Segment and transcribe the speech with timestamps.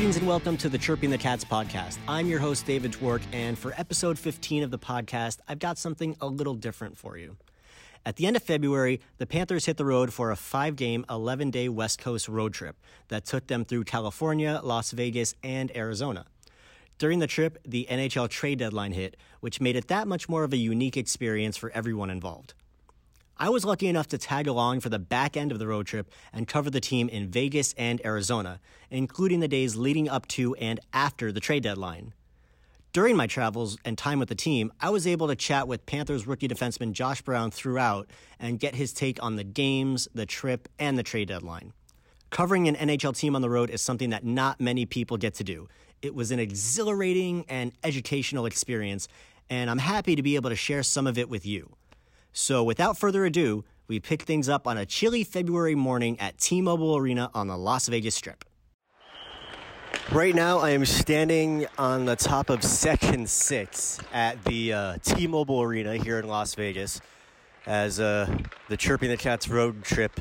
[0.00, 1.98] Greetings and welcome to the Chirping the Cats podcast.
[2.08, 6.16] I'm your host, David Dwork, and for episode 15 of the podcast, I've got something
[6.22, 7.36] a little different for you.
[8.06, 11.50] At the end of February, the Panthers hit the road for a five game, 11
[11.50, 12.76] day West Coast road trip
[13.08, 16.24] that took them through California, Las Vegas, and Arizona.
[16.96, 20.54] During the trip, the NHL trade deadline hit, which made it that much more of
[20.54, 22.54] a unique experience for everyone involved.
[23.42, 26.12] I was lucky enough to tag along for the back end of the road trip
[26.30, 30.78] and cover the team in Vegas and Arizona, including the days leading up to and
[30.92, 32.12] after the trade deadline.
[32.92, 36.26] During my travels and time with the team, I was able to chat with Panthers
[36.26, 40.98] rookie defenseman Josh Brown throughout and get his take on the games, the trip, and
[40.98, 41.72] the trade deadline.
[42.28, 45.44] Covering an NHL team on the road is something that not many people get to
[45.44, 45.66] do.
[46.02, 49.08] It was an exhilarating and educational experience,
[49.48, 51.74] and I'm happy to be able to share some of it with you.
[52.32, 56.60] So, without further ado, we pick things up on a chilly February morning at T
[56.60, 58.44] Mobile Arena on the Las Vegas Strip.
[60.12, 65.26] Right now, I am standing on the top of Section 6 at the uh, T
[65.26, 67.00] Mobile Arena here in Las Vegas
[67.66, 68.32] as uh,
[68.68, 70.20] the Chirping the Cats road trip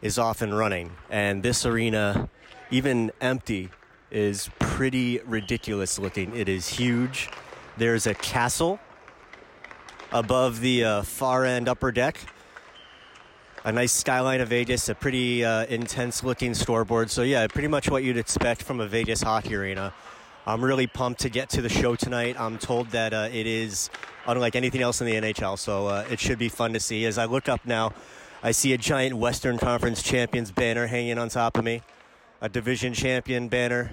[0.00, 0.92] is off and running.
[1.10, 2.28] And this arena,
[2.70, 3.70] even empty,
[4.10, 6.34] is pretty ridiculous looking.
[6.36, 7.28] It is huge.
[7.76, 8.80] There's a castle
[10.12, 12.18] above the uh, far end upper deck.
[13.64, 17.10] A nice skyline of Vegas, a pretty uh, intense looking scoreboard.
[17.10, 19.92] So, yeah, pretty much what you'd expect from a Vegas hockey arena.
[20.46, 22.40] I'm really pumped to get to the show tonight.
[22.40, 23.90] I'm told that uh, it is
[24.26, 27.04] unlike anything else in the NHL, so uh, it should be fun to see.
[27.04, 27.92] As I look up now,
[28.42, 31.82] I see a giant Western Conference Champions banner hanging on top of me,
[32.40, 33.90] a division champion banner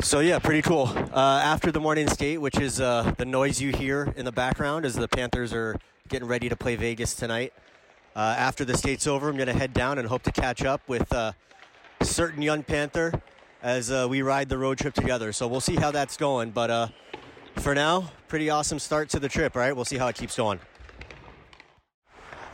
[0.00, 0.88] so yeah, pretty cool.
[0.88, 4.84] Uh, after the morning skate, which is uh, the noise you hear in the background
[4.84, 5.76] as the Panthers are
[6.08, 7.52] getting ready to play Vegas tonight.
[8.14, 11.10] Uh, after the skate's over, I'm to head down and hope to catch up with
[11.12, 11.32] a uh,
[12.02, 13.20] certain young Panther
[13.62, 15.32] as uh, we ride the road trip together.
[15.32, 16.50] So we'll see how that's going.
[16.50, 16.88] But uh,
[17.56, 19.56] for now, pretty awesome start to the trip.
[19.56, 20.60] All right, we'll see how it keeps going.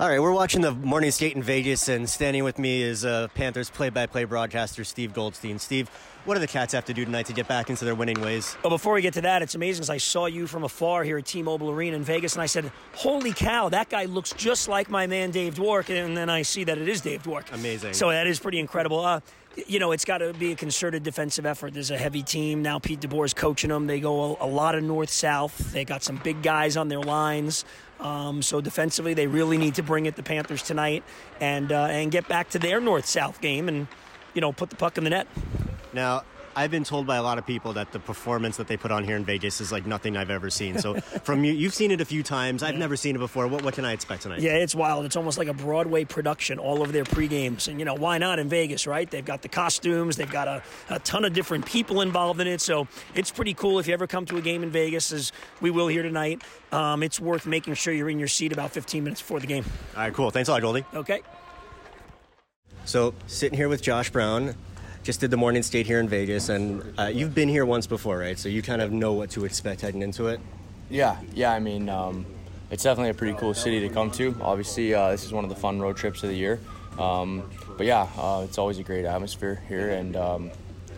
[0.01, 3.71] All right, we're watching the morning skate in Vegas, and standing with me is Panthers
[3.71, 5.61] play-by-play broadcaster Steve Goldstein.
[5.61, 5.91] Steve,
[6.25, 8.57] what do the Cats have to do tonight to get back into their winning ways?
[8.63, 11.19] Well, before we get to that, it's amazing because I saw you from afar here
[11.19, 14.89] at T-Mobile Arena in Vegas, and I said, "Holy cow, that guy looks just like
[14.89, 17.53] my man Dave Dwork," and then I see that it is Dave Dwork.
[17.53, 17.95] Amazing.
[17.95, 19.01] So that is pretty incredible.
[19.01, 19.21] Uh,
[19.67, 21.75] you know, it's got to be a concerted defensive effort.
[21.75, 22.79] There's a heavy team now.
[22.79, 23.87] Pete DeBoer is coaching them.
[23.87, 25.73] They go a, a lot of north south.
[25.73, 27.65] They got some big guys on their lines.
[28.01, 31.05] Um, so defensively, they really need to bring it the Panthers tonight
[31.41, 33.87] and uh, and get back to their north south game and
[34.35, 35.27] you know put the puck in the net.
[35.93, 36.23] Now,
[36.55, 39.05] I've been told by a lot of people that the performance that they put on
[39.05, 40.79] here in Vegas is like nothing I've ever seen.
[40.79, 42.63] So from you, you've seen it a few times.
[42.63, 42.81] I've yeah.
[42.81, 43.47] never seen it before.
[43.47, 44.41] What, what can I expect tonight?
[44.41, 45.07] Yeah, it's wild.
[45.07, 46.59] It's almost like a Broadway production.
[46.59, 49.11] All of their pre games, and you know why not in Vegas, right?
[49.11, 50.17] They've got the costumes.
[50.17, 52.61] They've got a, a ton of different people involved in it.
[52.61, 53.79] So it's pretty cool.
[53.79, 57.03] If you ever come to a game in Vegas, as we will here tonight, um,
[57.03, 59.65] it's worth making sure you're in your seat about 15 minutes before the game.
[59.95, 60.31] All right, cool.
[60.31, 60.85] Thanks a lot, Goldie.
[60.95, 61.23] Okay.
[62.85, 64.55] So sitting here with Josh Brown,
[65.03, 68.19] just did the morning skate here in Vegas, and uh, you've been here once before,
[68.19, 68.39] right?
[68.39, 70.41] So you kind of know what to expect heading into it.
[70.91, 71.53] Yeah, yeah.
[71.53, 72.25] I mean, um,
[72.71, 74.37] it's definitely a pretty cool city to come to.
[74.41, 76.61] Obviously, uh, this is one of the fun road trips of the year.
[76.99, 80.51] Um, but yeah, uh, it's always a great atmosphere here, and um,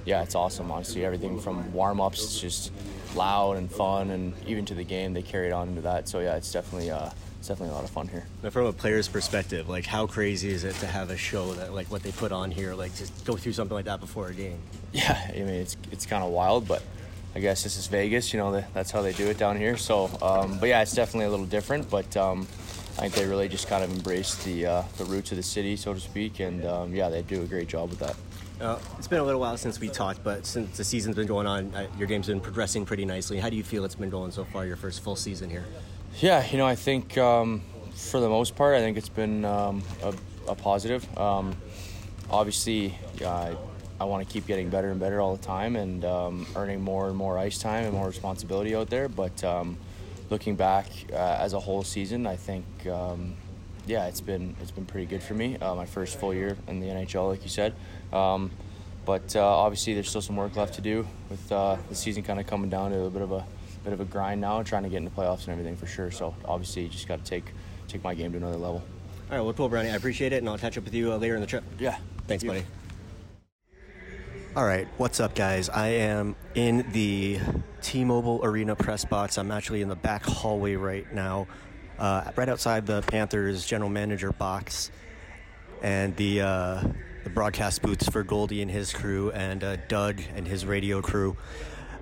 [0.04, 0.70] yeah, it's awesome.
[0.70, 2.72] Honestly, everything from warm ups, it's just
[3.14, 6.08] loud and fun, and even to the game, they carry it on into that.
[6.08, 7.10] So yeah, it's definitely uh,
[7.44, 8.24] it's definitely a lot of fun here.
[8.42, 11.74] Now, from a player's perspective, like how crazy is it to have a show that
[11.74, 14.34] like what they put on here, like just go through something like that before a
[14.34, 14.58] game?
[14.94, 16.80] Yeah, I mean it's it's kind of wild, but
[17.34, 18.32] I guess this is Vegas.
[18.32, 19.76] You know, that's how they do it down here.
[19.76, 21.90] So, um, but yeah, it's definitely a little different.
[21.90, 22.46] But um,
[22.96, 25.76] I think they really just kind of embrace the uh, the roots of the city,
[25.76, 28.16] so to speak, and um, yeah, they do a great job with that.
[28.58, 31.46] Uh, it's been a little while since we talked, but since the season's been going
[31.46, 33.38] on, uh, your game's been progressing pretty nicely.
[33.38, 35.64] How do you feel it's been going so far, your first full season here?
[36.20, 37.62] Yeah, you know, I think um,
[37.92, 40.14] for the most part, I think it's been um, a,
[40.48, 41.06] a, positive.
[41.18, 41.56] Um,
[42.30, 43.56] obviously, I
[44.04, 47.16] want to keep getting better and better all the time and um, earning more and
[47.16, 49.08] more ice time and more responsibility out there.
[49.08, 49.76] But um,
[50.30, 53.34] looking back uh, as a whole season, I think um,
[53.84, 55.56] yeah, it's been it's been pretty good for me.
[55.56, 57.74] Uh, my first full year in the NHL, like you said.
[59.04, 62.40] But uh, obviously, there's still some work left to do with uh, the season kind
[62.40, 63.44] of coming down to a bit of a
[63.84, 66.10] bit of a grind now, trying to get into playoffs and everything for sure.
[66.10, 67.52] So obviously, you just got to take
[67.86, 68.82] take my game to another level.
[69.30, 69.90] All right, well, cool, Brownie.
[69.90, 71.64] I appreciate it, and I'll catch up with you uh, later in the trip.
[71.78, 71.98] Yeah.
[72.26, 72.64] Thanks, buddy.
[74.56, 75.68] All right, what's up, guys?
[75.68, 77.40] I am in the
[77.82, 79.36] T-Mobile Arena press box.
[79.36, 81.48] I'm actually in the back hallway right now,
[81.98, 84.92] uh, right outside the Panthers general manager box,
[85.82, 86.82] and the uh,
[87.24, 91.36] the broadcast booths for Goldie and his crew, and uh, Doug and his radio crew.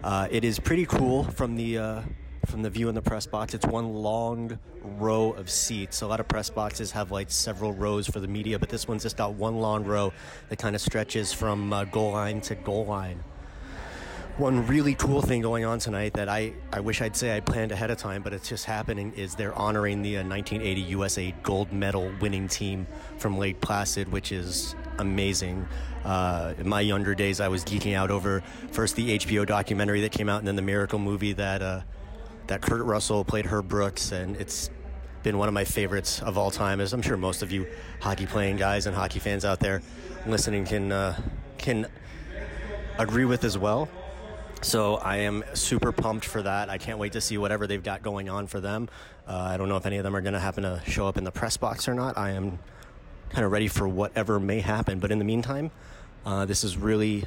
[0.02, 2.02] Uh, it is pretty cool from the uh,
[2.46, 3.54] from the view in the press box.
[3.54, 6.02] It's one long row of seats.
[6.02, 9.04] A lot of press boxes have like several rows for the media, but this one's
[9.04, 10.12] just got one long row
[10.48, 13.22] that kind of stretches from uh, goal line to goal line
[14.38, 17.70] one really cool thing going on tonight that I, I wish I'd say I planned
[17.70, 21.70] ahead of time, but it's just happening is they're honoring the uh, 1980 USA gold
[21.72, 22.86] medal winning team
[23.18, 25.66] from Lake Placid, which is amazing.
[26.04, 30.12] Uh, in my younger days, I was geeking out over first the HBO documentary that
[30.12, 31.82] came out, and then the Miracle movie that uh,
[32.46, 34.70] that Kurt Russell played Herb Brooks, and it's
[35.22, 36.80] been one of my favorites of all time.
[36.80, 37.66] As I'm sure most of you
[38.00, 39.82] hockey playing guys and hockey fans out there
[40.26, 41.20] listening can uh,
[41.58, 41.86] can
[42.98, 43.88] agree with as well.
[44.62, 46.70] So I am super pumped for that.
[46.70, 48.88] I can't wait to see whatever they've got going on for them.
[49.26, 51.18] Uh, I don't know if any of them are going to happen to show up
[51.18, 52.16] in the press box or not.
[52.16, 52.60] I am
[53.30, 55.00] kind of ready for whatever may happen.
[55.00, 55.72] But in the meantime,
[56.24, 57.24] uh, this has really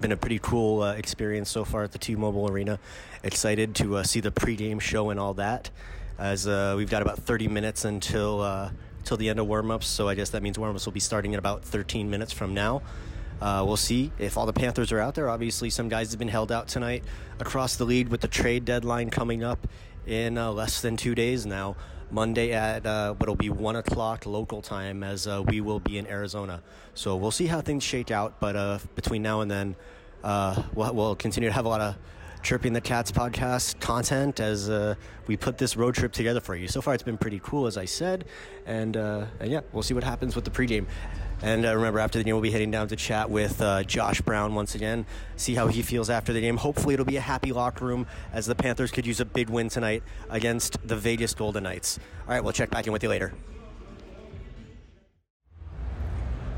[0.00, 2.78] been a pretty cool uh, experience so far at the T-Mobile Arena.
[3.22, 5.70] Excited to uh, see the pregame show and all that.
[6.18, 8.70] As uh, we've got about 30 minutes until uh,
[9.04, 11.38] till the end of warmups, so I guess that means warmups will be starting in
[11.38, 12.82] about 13 minutes from now.
[13.44, 15.28] Uh, we'll see if all the Panthers are out there.
[15.28, 17.04] Obviously, some guys have been held out tonight
[17.38, 19.68] across the league with the trade deadline coming up
[20.06, 21.76] in uh, less than two days now.
[22.10, 26.06] Monday at uh, what'll be one o'clock local time, as uh, we will be in
[26.06, 26.62] Arizona.
[26.94, 28.40] So we'll see how things shake out.
[28.40, 29.76] But uh, between now and then,
[30.22, 31.96] uh, we'll, we'll continue to have a lot of
[32.42, 34.94] Chirping the Cats podcast content as uh,
[35.26, 36.66] we put this road trip together for you.
[36.66, 38.24] So far, it's been pretty cool, as I said,
[38.64, 40.86] and, and yeah, we'll see what happens with the pregame.
[41.44, 44.22] And uh, remember, after the game, we'll be heading down to chat with uh, Josh
[44.22, 45.04] Brown once again,
[45.36, 46.56] see how he feels after the game.
[46.56, 49.68] Hopefully, it'll be a happy locker room as the Panthers could use a big win
[49.68, 51.98] tonight against the Vegas Golden Knights.
[52.26, 53.34] All right, we'll check back in with you later.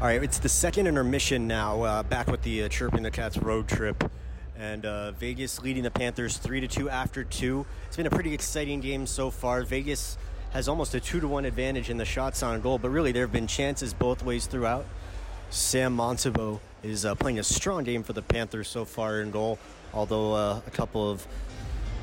[0.01, 3.39] All right, it's the second intermission now, uh, back with the uh, Chirping the Cats
[3.39, 4.09] road trip.
[4.57, 7.67] And uh, Vegas leading the Panthers 3 to 2 after 2.
[7.89, 9.65] It's been a pretty exciting game so far.
[9.65, 10.17] Vegas
[10.53, 13.23] has almost a two to one advantage in the shots on goal, but really there
[13.23, 14.87] have been chances both ways throughout.
[15.51, 19.59] Sam Montembeault is uh, playing a strong game for the Panthers so far in goal,
[19.93, 21.27] although uh, a couple of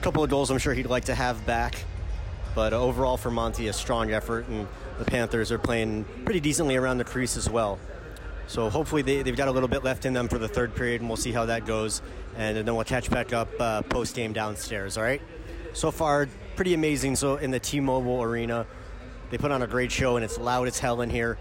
[0.01, 1.83] couple of goals I'm sure he'd like to have back.
[2.55, 4.67] But overall for Monty, a strong effort, and
[4.99, 7.79] the Panthers are playing pretty decently around the crease as well.
[8.47, 11.01] So hopefully they, have got a little bit left in them for the third period,
[11.01, 12.01] and we'll see how that goes.
[12.37, 14.97] And then we'll catch back up uh, post game downstairs.
[14.97, 15.21] All right.
[15.73, 17.15] So far, pretty amazing.
[17.15, 18.65] So in the T-Mobile Arena,
[19.29, 21.37] they put on a great show, and it's loud as hell in here.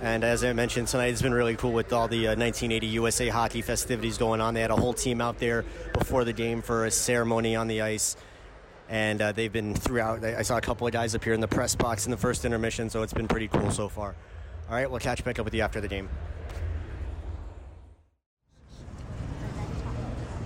[0.00, 3.28] And as I mentioned tonight, it's been really cool with all the uh, 1980 USA
[3.28, 4.54] hockey festivities going on.
[4.54, 7.82] They had a whole team out there before the game for a ceremony on the
[7.82, 8.16] ice,
[8.88, 10.24] and uh, they've been throughout.
[10.24, 12.90] I saw a couple of guys here in the press box in the first intermission,
[12.90, 14.16] so it's been pretty cool so far.
[14.68, 16.08] All right, we'll catch back up with you after the game.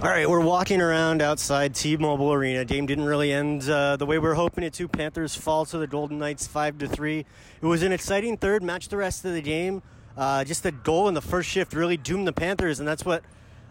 [0.03, 2.67] All right, we're walking around outside T-Mobile Arena.
[2.67, 4.87] Game didn't really end uh, the way we were hoping it to.
[4.89, 7.21] Panthers fall to the Golden Knights five to three.
[7.63, 8.91] It was an exciting third match.
[8.91, 9.83] The rest of the game,
[10.15, 13.25] uh, just the goal in the first shift really doomed the Panthers, and that's what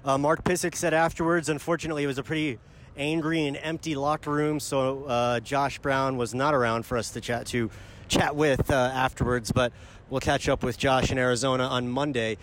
[0.04, 1.48] uh, Mark Pysyk said afterwards.
[1.48, 2.58] Unfortunately, it was a pretty
[2.98, 7.22] angry and empty locker room, so uh, Josh Brown was not around for us to
[7.22, 7.70] chat to
[8.08, 9.52] chat with uh, afterwards.
[9.52, 9.74] But
[10.10, 12.38] we'll catch up with Josh in Arizona on Monday.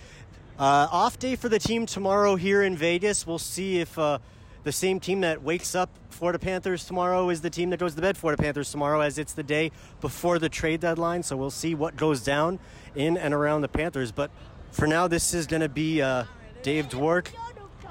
[0.63, 3.27] Uh, off day for the team tomorrow here in Vegas.
[3.27, 4.21] We'll see if uh,
[4.63, 8.01] the same team that wakes up Florida Panthers tomorrow is the team that goes to
[8.01, 11.25] bed Florida Panthers tomorrow, as it's the day before the trade deadline.
[11.25, 12.61] So we'll see what goes down
[12.95, 14.13] in and around the Panthers.
[14.13, 14.31] But
[14.71, 16.27] for now, this is going to be uh,
[16.63, 17.33] Dave Dwork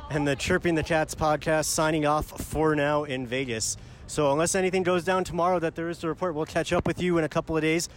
[0.09, 3.75] and the Chirping the Cats podcast signing off for now in Vegas.
[4.07, 7.01] So unless anything goes down tomorrow that there is to report, we'll catch up with
[7.01, 7.89] you in a couple of days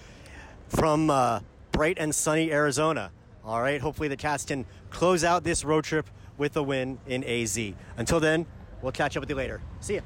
[0.67, 1.39] from uh,
[1.71, 3.13] bright and sunny Arizona.
[3.47, 6.09] All right, hopefully the Cats can close out this road trip
[6.39, 7.59] with a win in AZ.
[7.99, 8.47] Until then,
[8.81, 9.61] we'll catch up with you later.
[9.81, 10.01] See ya.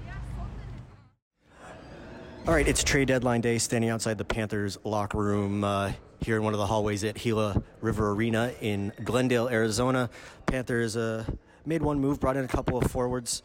[2.49, 6.43] All right, it's trade deadline day, standing outside the Panthers locker room uh, here in
[6.43, 10.11] one of the hallways at Gila River Arena in Glendale, Arizona.
[10.47, 11.25] Panthers uh,
[11.65, 13.43] made one move, brought in a couple of forwards,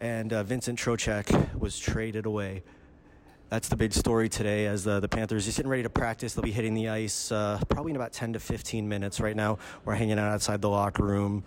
[0.00, 2.64] and uh, Vincent Trocheck was traded away
[3.48, 6.34] that's the big story today as the, the Panthers are getting ready to practice.
[6.34, 9.20] They'll be hitting the ice uh, probably in about 10 to 15 minutes.
[9.20, 11.44] Right now, we're hanging out outside the locker room.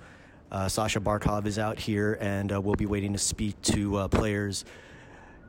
[0.52, 4.08] Uh, Sasha Barkov is out here, and uh, we'll be waiting to speak to uh,
[4.08, 4.66] players.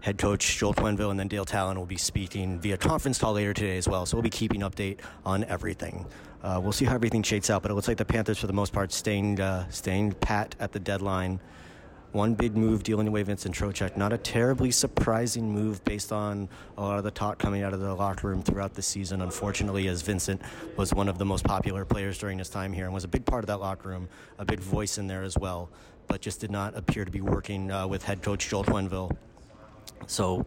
[0.00, 3.52] Head coach Joel Quenneville and then Dale Tallon will be speaking via conference call later
[3.52, 4.06] today as well.
[4.06, 6.06] So we'll be keeping update on everything.
[6.42, 8.54] Uh, we'll see how everything shakes out, but it looks like the Panthers, for the
[8.54, 11.38] most part, staying uh, staying pat at the deadline
[12.12, 13.96] one big move dealing away Vincent Trocheck.
[13.96, 17.80] Not a terribly surprising move based on a lot of the talk coming out of
[17.80, 19.22] the locker room throughout the season.
[19.22, 20.42] Unfortunately, as Vincent
[20.76, 23.24] was one of the most popular players during his time here and was a big
[23.24, 25.70] part of that locker room, a big voice in there as well,
[26.08, 29.16] but just did not appear to be working uh, with head coach Joel Quenneville.
[30.06, 30.44] So,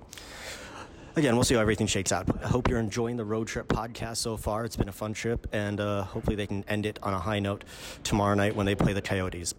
[1.16, 2.28] again, we'll see how everything shakes out.
[2.44, 4.66] I hope you're enjoying the road trip podcast so far.
[4.66, 7.40] It's been a fun trip, and uh, hopefully they can end it on a high
[7.40, 7.64] note
[8.04, 9.54] tomorrow night when they play the Coyotes.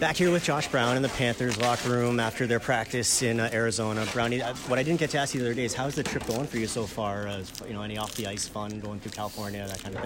[0.00, 3.48] Back here with Josh Brown in the Panthers locker room after their practice in uh,
[3.52, 4.04] Arizona.
[4.12, 6.02] Brownie, uh, what I didn't get to ask you the other day is how's the
[6.02, 7.26] trip going for you so far?
[7.28, 10.02] Uh, you know, any off the ice fun going through California, that kind of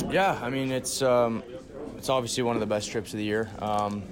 [0.00, 0.10] thing.
[0.12, 1.42] Yeah, I mean it's um,
[1.98, 3.50] it's obviously one of the best trips of the year.
[3.58, 4.04] Um,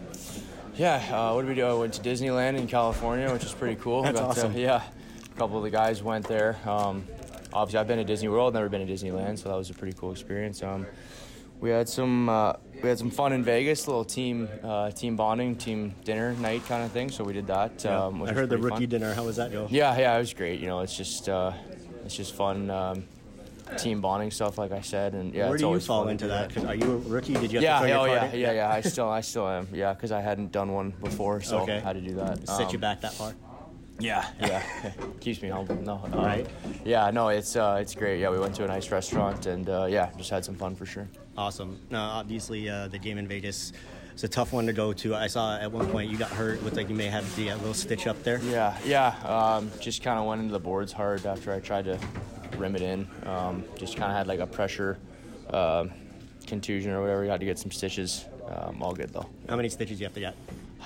[0.76, 1.64] yeah, uh, what did we do?
[1.64, 4.02] I went to Disneyland in California, which is pretty cool.
[4.02, 4.56] That's Got to- awesome.
[4.58, 4.82] yeah,
[5.24, 6.58] a couple of the guys went there.
[6.66, 7.06] Um,
[7.52, 9.96] obviously, I've been to Disney World, never been to Disneyland, so that was a pretty
[9.96, 10.62] cool experience.
[10.62, 10.86] Um,
[11.60, 15.16] we had some uh, we had some fun in Vegas, a little team uh, team
[15.16, 17.10] bonding, team dinner night kind of thing.
[17.10, 17.84] So we did that.
[17.86, 18.88] Um, I heard the rookie fun.
[18.88, 19.14] dinner.
[19.14, 19.66] How was that go?
[19.70, 20.60] Yeah, yeah, it was great.
[20.60, 21.52] You know, it's just uh,
[22.04, 23.04] it's just fun um,
[23.76, 25.46] team bonding stuff, like I said, and yeah.
[25.46, 26.52] Where it's do you fall into that?
[26.52, 27.34] 'Cause Are you a rookie?
[27.34, 28.70] Did you have Yeah, oh yeah, yeah, yeah.
[28.70, 29.68] I still, I still am.
[29.72, 31.76] Yeah, because I hadn't done one before, so Okay.
[31.76, 32.46] I had to do that.
[32.48, 33.34] Set Um, you back that far.
[33.98, 34.62] Yeah, yeah.
[35.20, 35.76] Keeps me humble.
[35.76, 36.46] No, um, Right.
[36.84, 38.20] Yeah, no, it's uh, it's great.
[38.20, 40.86] Yeah, we went to a nice restaurant and uh, yeah, just had some fun for
[40.86, 41.08] sure.
[41.36, 41.80] Awesome.
[41.90, 43.72] Now, obviously, uh, the game in Vegas
[44.14, 45.14] is a tough one to go to.
[45.14, 46.62] I saw at one point you got hurt.
[46.62, 48.40] Looked like you may have the uh, little stitch up there.
[48.42, 49.14] Yeah, yeah.
[49.24, 51.98] Um, just kind of went into the boards hard after I tried to
[52.58, 53.08] rim it in.
[53.24, 54.98] Um, just kind of had like a pressure
[55.50, 55.90] um
[56.46, 57.24] contusion or whatever.
[57.26, 58.24] Got to get some stitches.
[58.48, 59.26] Um, all good though.
[59.48, 60.34] How many stitches do you have to get?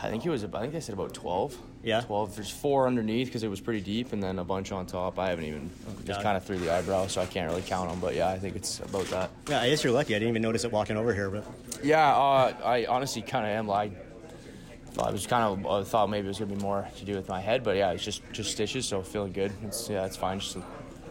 [0.03, 0.45] I think it was.
[0.45, 1.57] I think they said about twelve.
[1.83, 2.01] Yeah.
[2.01, 2.35] Twelve.
[2.35, 5.19] There's four underneath because it was pretty deep, and then a bunch on top.
[5.19, 5.71] I haven't even
[6.05, 8.01] just kind of through the eyebrow, so I can't really count them.
[8.01, 9.31] But yeah, I think it's about that.
[9.49, 10.15] Yeah, I guess you're lucky.
[10.15, 11.45] I didn't even notice it walking over here, but
[11.83, 13.69] Yeah, uh, I honestly kind of am.
[13.69, 13.93] Like,
[14.99, 17.41] I was kind of thought maybe it was gonna be more to do with my
[17.41, 19.53] head, but yeah, it's just just stitches, so feeling good.
[19.63, 20.41] It's yeah, it's fine.
[20.41, 20.57] Just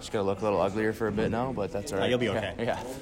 [0.03, 2.09] just gonna look a little uglier for a bit now, but that's all right.
[2.09, 2.53] you'll be okay.
[2.59, 2.81] Yeah.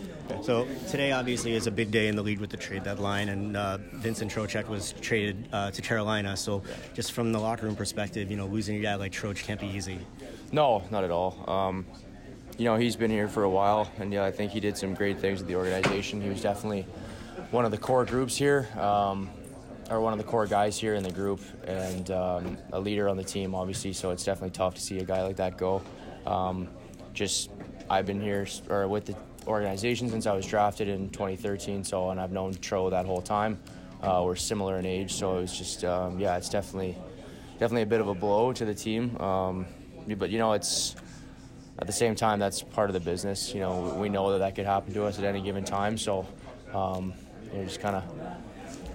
[0.44, 3.58] So today, obviously, is a big day in the lead with the trade deadline, and
[3.58, 6.38] uh, Vincent Trocheck was traded uh, to Carolina.
[6.38, 9.60] So, just from the locker room perspective, you know, losing a guy like Troch can't
[9.60, 10.00] be easy.
[10.54, 11.44] No, not at all.
[11.50, 11.86] Um,
[12.58, 14.94] you know, he's been here for a while, and yeah, I think he did some
[14.94, 16.22] great things with the organization.
[16.22, 16.84] He was definitely
[17.52, 19.30] one of the core groups here, um,
[19.90, 23.18] or one of the core guys here in the group, and um, a leader on
[23.18, 23.92] the team, obviously.
[23.92, 25.82] So it's definitely tough to see a guy like that go.
[26.26, 26.70] Um,
[27.14, 27.50] just,
[27.90, 29.16] I've been here or with the
[29.48, 31.84] organization since I was drafted in 2013.
[31.84, 33.60] So, and I've known Tro that whole time.
[34.02, 36.98] Uh, we're similar in age, so it was just, um, yeah, it's definitely,
[37.60, 39.16] definitely a bit of a blow to the team.
[39.20, 39.68] Um,
[40.18, 40.96] but you know, it's
[41.78, 43.54] at the same time that's part of the business.
[43.54, 45.98] You know, we know that that could happen to us at any given time.
[45.98, 46.26] So,
[46.74, 47.14] um,
[47.52, 48.04] you know, just kind of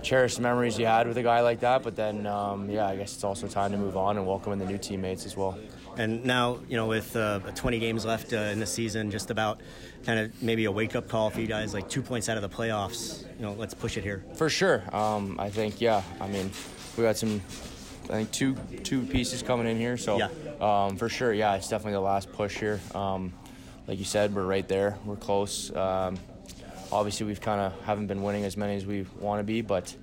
[0.03, 1.83] cherish the memories you had with a guy like that.
[1.83, 4.59] But then, um, yeah, I guess it's also time to move on and welcome in
[4.59, 5.59] the new teammates as well.
[5.99, 9.61] And now, you know, with uh, 20 games left uh, in the season, just about
[10.05, 12.43] kind of maybe a wake up call for you guys, like two points out of
[12.43, 13.23] the playoffs.
[13.39, 14.23] You know, let's push it here.
[14.35, 14.83] For sure.
[14.95, 16.03] Um, I think, yeah.
[16.21, 16.51] I mean,
[16.97, 17.41] we got some,
[18.05, 19.97] I think two two pieces coming in here.
[19.97, 20.29] So, Yeah.
[20.61, 22.81] um, for sure, yeah, it's definitely the last push here.
[22.95, 23.33] Um,
[23.87, 24.99] like you said, we're right there.
[25.05, 25.75] We're close.
[25.75, 26.19] Um,
[26.93, 29.95] obviously, we've kind of haven't been winning as many as we want to be, but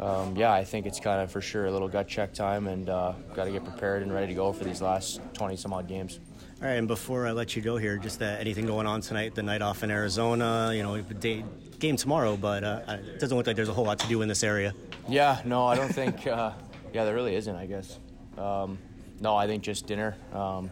[0.00, 2.88] um, yeah, I think it's kind of for sure a little gut check time, and
[2.88, 5.88] uh, got to get prepared and ready to go for these last 20 some odd
[5.88, 6.20] games.
[6.60, 9.34] All right, and before I let you go here, just uh, anything going on tonight,
[9.34, 11.44] the night off in Arizona, you know, day,
[11.78, 14.28] game tomorrow, but uh, it doesn't look like there's a whole lot to do in
[14.28, 14.74] this area.
[15.08, 16.26] Yeah, no, I don't think.
[16.38, 16.52] Uh,
[16.92, 17.54] yeah, there really isn't.
[17.54, 17.98] I guess.
[18.38, 18.78] Um,
[19.20, 20.70] no, I think just dinner, um,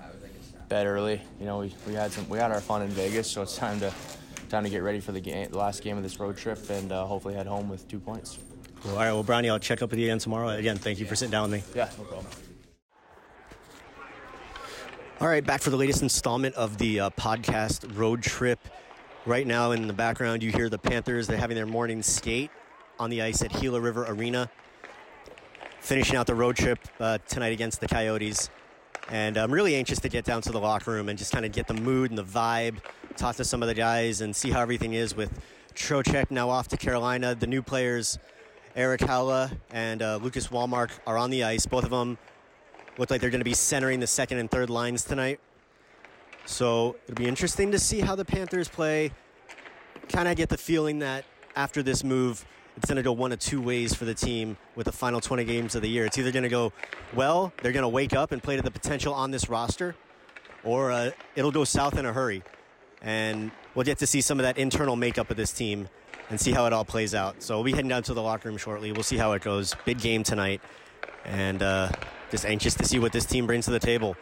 [0.68, 1.20] bed early.
[1.38, 3.80] You know, we, we had some we had our fun in Vegas, so it's time
[3.80, 3.92] to
[4.48, 6.92] time to get ready for the game, the last game of this road trip, and
[6.92, 8.38] uh, hopefully head home with two points.
[8.86, 8.94] Cool.
[8.94, 10.50] All right, well, Brownie, I'll check up with you again tomorrow.
[10.50, 11.72] Again, thank you for sitting down with me.
[11.74, 12.26] Yeah, no problem.
[15.20, 18.60] All right, back for the latest installment of the uh, podcast road trip.
[19.24, 21.26] Right now, in the background, you hear the Panthers.
[21.26, 22.50] They're having their morning skate
[23.00, 24.48] on the ice at Gila River Arena,
[25.80, 28.50] finishing out the road trip uh, tonight against the Coyotes.
[29.08, 31.50] And I'm really anxious to get down to the locker room and just kind of
[31.50, 32.76] get the mood and the vibe,
[33.16, 35.40] talk to some of the guys, and see how everything is with
[35.74, 37.34] Trocheck now off to Carolina.
[37.34, 38.18] The new players,
[38.76, 41.64] Erik Haula and uh, Lucas Wallmark, are on the ice.
[41.64, 42.18] Both of them
[42.98, 45.40] look like they're going to be centering the second and third lines tonight.
[46.44, 49.12] So it'll be interesting to see how the Panthers play.
[50.10, 51.24] Kind of get the feeling that
[51.56, 52.44] after this move,
[52.76, 55.44] it's going to go one of two ways for the team with the final 20
[55.44, 56.04] games of the year.
[56.04, 56.74] It's either going to go
[57.14, 59.96] well, they're going to wake up and play to the potential on this roster,
[60.62, 62.42] or uh, it'll go south in a hurry.
[63.00, 65.88] And we'll get to see some of that internal makeup of this team
[66.30, 67.42] and see how it all plays out.
[67.42, 68.92] So we'll be heading down to the locker room shortly.
[68.92, 69.74] We'll see how it goes.
[69.84, 70.60] Big game tonight,
[71.24, 71.90] and uh,
[72.30, 74.16] just anxious to see what this team brings to the table.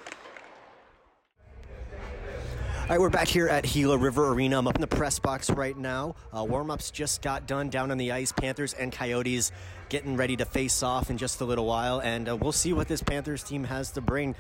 [2.85, 4.59] All right, we're back here at Gila River Arena.
[4.59, 6.17] I'm up in the press box right now.
[6.37, 8.31] Uh, Warm ups just got done down on the ice.
[8.31, 9.53] Panthers and Coyotes
[9.89, 12.87] getting ready to face off in just a little while, and uh, we'll see what
[12.87, 14.35] this Panthers team has to bring.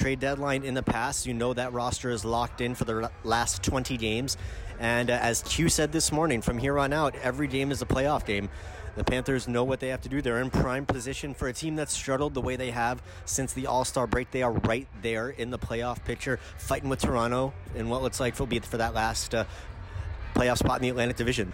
[0.00, 3.62] Trade deadline in the past, you know that roster is locked in for the last
[3.62, 4.38] 20 games.
[4.78, 7.84] And uh, as Q said this morning, from here on out, every game is a
[7.84, 8.48] playoff game.
[8.96, 10.22] The Panthers know what they have to do.
[10.22, 13.66] They're in prime position for a team that's struggled the way they have since the
[13.66, 14.30] All Star break.
[14.30, 18.38] They are right there in the playoff picture, fighting with Toronto in what looks like
[18.38, 19.44] will be for that last uh,
[20.34, 21.52] playoff spot in the Atlantic Division.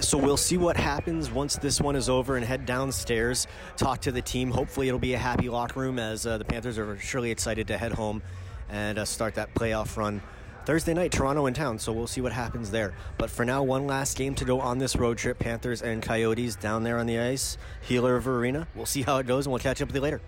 [0.00, 4.12] So we'll see what happens once this one is over and head downstairs, talk to
[4.12, 4.50] the team.
[4.50, 7.78] Hopefully, it'll be a happy locker room as uh, the Panthers are surely excited to
[7.78, 8.22] head home
[8.68, 10.20] and uh, start that playoff run
[10.66, 12.92] Thursday night, Toronto in town, so we'll see what happens there.
[13.16, 16.56] But for now, one last game to go on this road trip Panthers and Coyotes
[16.56, 17.56] down there on the ice,
[17.88, 18.68] River Arena.
[18.74, 20.20] We'll see how it goes, and we'll catch up with you later.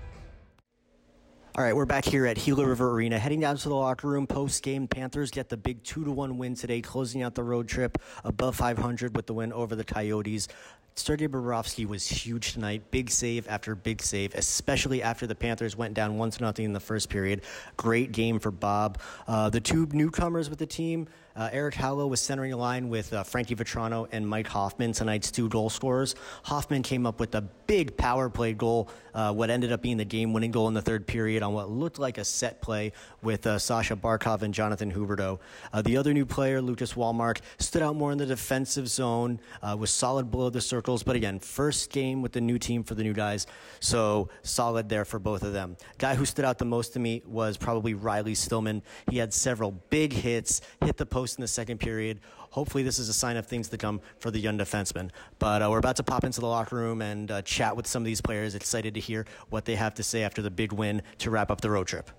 [1.57, 4.25] All right, we're back here at Gila River Arena, heading down to the locker room
[4.28, 4.87] post game.
[4.87, 8.54] Panthers get the big two to one win today, closing out the road trip above
[8.54, 10.47] 500 with the win over the Coyotes.
[10.94, 12.82] Sergei Bobrovsky was huge tonight.
[12.90, 16.73] Big save after big save, especially after the Panthers went down one to nothing in
[16.73, 17.42] the first period.
[17.76, 19.00] Great game for Bob.
[19.26, 23.12] Uh, the two newcomers with the team, uh, Erik Haula was centering a line with
[23.12, 26.14] uh, Frankie Vatrano and Mike Hoffman, tonight's two goal scorers.
[26.42, 30.04] Hoffman came up with a big power play goal, uh, what ended up being the
[30.04, 32.92] game winning goal in the third period on what looked like a set play
[33.23, 35.38] with uh, Sasha Barkov and Jonathan Huberdeau.
[35.73, 39.40] Uh, the other new player, Lucas Wallmark, stood out more in the defensive zone,
[39.78, 43.03] was solid below the circles, but again, first game with the new team for the
[43.03, 43.47] new guys,
[43.81, 45.77] so solid there for both of them.
[45.99, 48.83] Guy who stood out the most to me was probably Riley Stillman.
[49.11, 52.21] He had several big hits, hit the post in the second period.
[52.49, 55.11] Hopefully, this is a sign of things to come for the young defenseman.
[55.39, 58.01] But uh, we're about to pop into the locker room and uh, chat with some
[58.01, 58.55] of these players.
[58.55, 61.61] Excited to hear what they have to say after the big win to wrap up
[61.61, 62.11] the road trip.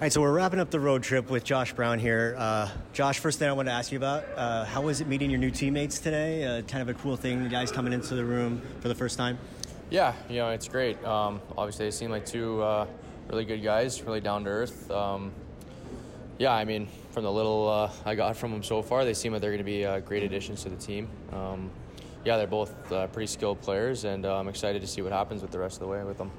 [0.00, 2.34] All right, so we're wrapping up the road trip with Josh Brown here.
[2.38, 5.28] Uh, Josh, first thing I want to ask you about, uh, how was it meeting
[5.28, 6.42] your new teammates today?
[6.42, 9.18] Uh, kind of a cool thing, you guys coming into the room for the first
[9.18, 9.36] time?
[9.90, 11.04] Yeah, you know, it's great.
[11.04, 12.86] Um, obviously, they seem like two uh,
[13.28, 14.90] really good guys, really down to earth.
[14.90, 15.32] Um,
[16.38, 19.34] yeah, I mean, from the little uh, I got from them so far, they seem
[19.34, 21.10] like they're going to be great additions to the team.
[21.30, 21.70] Um,
[22.24, 25.40] yeah, they're both uh, pretty skilled players, and uh, I'm excited to see what happens
[25.42, 26.30] with the rest of the way with them.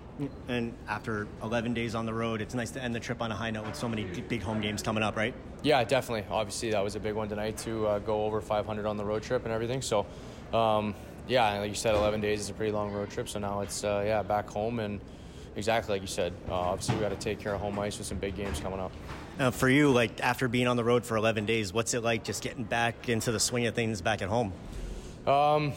[0.48, 3.36] And after 11 days on the road, it's nice to end the trip on a
[3.36, 5.34] high note with so many big home games coming up, right?
[5.64, 6.26] Yeah, definitely.
[6.30, 9.24] Obviously, that was a big one tonight to uh, go over 500 on the road
[9.24, 9.82] trip and everything.
[9.82, 10.06] So,
[10.54, 10.94] um,
[11.28, 13.28] yeah, like you said, 11 days is a pretty long road trip.
[13.28, 15.00] So now it's uh, yeah back home and
[15.56, 16.34] exactly like you said.
[16.48, 18.80] Uh, obviously, we got to take care of home ice with some big games coming
[18.80, 18.92] up.
[19.40, 22.24] Uh, for you, like after being on the road for 11 days, what's it like
[22.24, 24.54] just getting back into the swing of things back at home?
[25.28, 25.74] Um,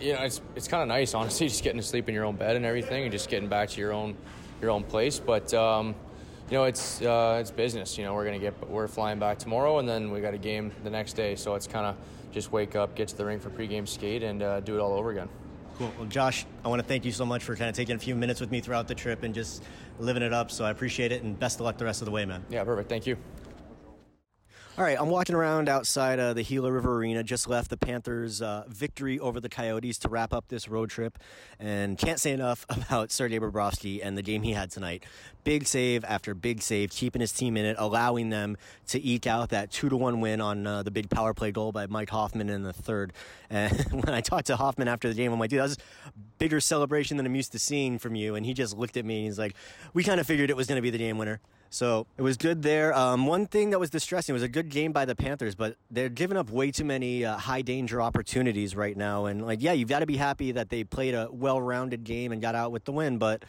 [0.00, 2.36] you know, it's it's kind of nice, honestly, just getting to sleep in your own
[2.36, 4.16] bed and everything, and just getting back to your own
[4.60, 5.18] your own place.
[5.18, 5.94] But um,
[6.50, 7.98] you know, it's uh, it's business.
[7.98, 10.72] You know, we're gonna get we're flying back tomorrow, and then we got a game
[10.84, 11.34] the next day.
[11.36, 11.96] So it's kind of
[12.32, 14.92] just wake up, get to the rink for pregame skate, and uh, do it all
[14.92, 15.28] over again.
[15.78, 15.92] Cool.
[15.98, 18.14] Well, Josh, I want to thank you so much for kind of taking a few
[18.14, 19.62] minutes with me throughout the trip and just
[19.98, 20.50] living it up.
[20.50, 22.44] So I appreciate it, and best of luck the rest of the way, man.
[22.48, 22.88] Yeah, perfect.
[22.88, 23.16] Thank you.
[24.78, 27.22] All right, I'm walking around outside uh, the Gila River Arena.
[27.22, 31.16] Just left the Panthers' uh, victory over the Coyotes to wrap up this road trip,
[31.58, 35.04] and can't say enough about Sergei Bobrovsky and the game he had tonight.
[35.44, 38.58] Big save after big save, keeping his team in it, allowing them
[38.88, 41.72] to eke out that two to one win on uh, the big power play goal
[41.72, 43.14] by Mike Hoffman in the third.
[43.48, 46.10] And when I talked to Hoffman after the game, I'm like, dude, that was a
[46.38, 48.34] bigger celebration than I'm used to seeing from you.
[48.34, 49.54] And he just looked at me and he's like,
[49.94, 51.40] we kind of figured it was going to be the game winner.
[51.70, 52.94] So it was good there.
[52.94, 56.08] Um, one thing that was distressing was a good game by the Panthers, but they're
[56.08, 59.26] giving up way too many uh, high danger opportunities right now.
[59.26, 62.32] And like, yeah, you've got to be happy that they played a well rounded game
[62.32, 63.18] and got out with the win.
[63.18, 63.44] But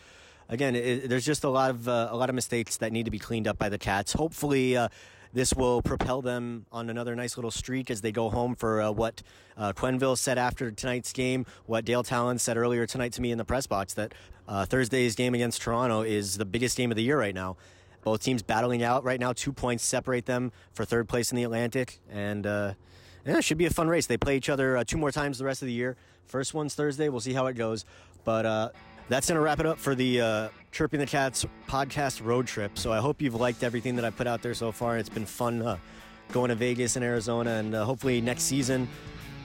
[0.50, 3.12] again, it, there's just a lot of uh, a lot of mistakes that need to
[3.12, 4.14] be cleaned up by the Cats.
[4.14, 4.76] Hopefully.
[4.76, 4.90] Uh,
[5.34, 8.92] this will propel them on another nice little streak as they go home for uh,
[8.92, 9.22] what
[9.56, 13.38] uh, Quenneville said after tonight's game, what Dale Tallon said earlier tonight to me in
[13.38, 14.14] the press box that
[14.48, 17.58] uh, Thursday's game against Toronto is the biggest game of the year right now.
[18.08, 19.34] Both teams battling out right now.
[19.34, 22.74] Two points separate them for third place in the Atlantic, and uh,
[23.26, 24.06] yeah, it should be a fun race.
[24.06, 25.98] They play each other uh, two more times the rest of the year.
[26.26, 27.10] First one's Thursday.
[27.10, 27.84] We'll see how it goes,
[28.24, 28.70] but uh,
[29.10, 32.78] that's going to wrap it up for the uh, Chirping the Cats podcast road trip.
[32.78, 34.98] So I hope you've liked everything that I put out there so far.
[34.98, 35.76] It's been fun uh,
[36.32, 38.88] going to Vegas and Arizona, and uh, hopefully next season,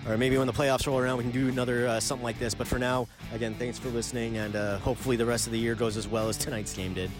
[0.09, 2.55] or maybe when the playoffs roll around, we can do another uh, something like this.
[2.55, 5.75] But for now, again, thanks for listening, and uh, hopefully the rest of the year
[5.75, 7.11] goes as well as tonight's game did.